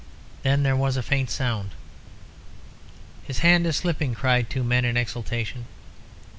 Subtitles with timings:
[0.41, 1.75] Then there was a faint sound.
[3.21, 5.65] "His hand is slipping," cried two men in exultation.